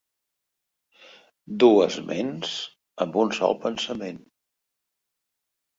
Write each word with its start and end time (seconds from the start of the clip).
Dues 1.65 1.99
ments 2.09 2.57
amb 3.07 3.21
un 3.27 3.37
sol 3.41 3.57
pensament. 3.69 4.23